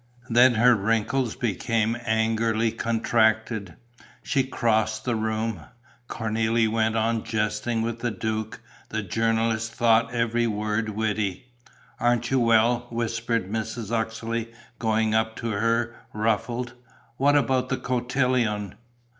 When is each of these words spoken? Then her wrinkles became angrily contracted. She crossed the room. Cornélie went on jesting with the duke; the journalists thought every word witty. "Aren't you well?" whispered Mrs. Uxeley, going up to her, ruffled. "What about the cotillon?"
Then 0.31 0.55
her 0.55 0.75
wrinkles 0.75 1.35
became 1.35 1.95
angrily 2.07 2.71
contracted. 2.71 3.75
She 4.23 4.41
crossed 4.43 5.05
the 5.05 5.15
room. 5.15 5.59
Cornélie 6.09 6.67
went 6.67 6.95
on 6.95 7.23
jesting 7.23 7.83
with 7.83 7.99
the 7.99 8.09
duke; 8.09 8.59
the 8.89 9.03
journalists 9.03 9.69
thought 9.69 10.11
every 10.11 10.47
word 10.47 10.89
witty. 10.89 11.49
"Aren't 11.99 12.31
you 12.31 12.39
well?" 12.39 12.87
whispered 12.89 13.47
Mrs. 13.51 13.91
Uxeley, 13.91 14.51
going 14.79 15.13
up 15.13 15.35
to 15.35 15.51
her, 15.51 15.93
ruffled. 16.13 16.73
"What 17.17 17.35
about 17.35 17.69
the 17.69 17.77
cotillon?" 17.77 18.73